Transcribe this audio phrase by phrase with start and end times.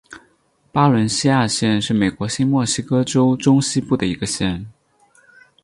[0.71, 4.65] 巴伦西亚县是美国新墨西哥州中西部的一个县。